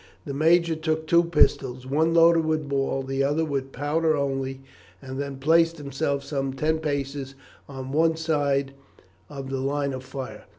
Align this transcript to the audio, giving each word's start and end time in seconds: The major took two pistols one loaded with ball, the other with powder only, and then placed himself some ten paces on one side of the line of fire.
The 0.25 0.33
major 0.33 0.75
took 0.75 1.05
two 1.05 1.23
pistols 1.23 1.85
one 1.85 2.11
loaded 2.11 2.43
with 2.43 2.67
ball, 2.67 3.03
the 3.03 3.23
other 3.23 3.45
with 3.45 3.71
powder 3.71 4.17
only, 4.17 4.61
and 4.99 5.19
then 5.19 5.37
placed 5.37 5.77
himself 5.77 6.23
some 6.23 6.53
ten 6.53 6.79
paces 6.79 7.35
on 7.69 7.91
one 7.91 8.15
side 8.15 8.73
of 9.29 9.51
the 9.51 9.59
line 9.61 9.93
of 9.93 10.03
fire. 10.03 10.45